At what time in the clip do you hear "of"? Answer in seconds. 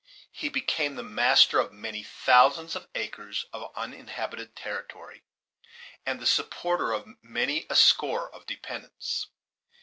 1.59-1.71, 2.75-2.87, 3.53-3.69, 6.91-7.07, 8.33-8.47